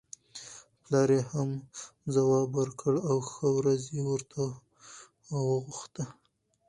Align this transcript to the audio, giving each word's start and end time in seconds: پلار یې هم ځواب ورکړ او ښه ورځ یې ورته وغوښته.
پلار 0.83 1.09
یې 1.15 1.21
هم 1.31 1.49
ځواب 2.15 2.49
ورکړ 2.59 2.93
او 3.09 3.17
ښه 3.31 3.47
ورځ 3.57 3.81
یې 3.95 4.03
ورته 4.11 4.41
وغوښته. 5.47 6.03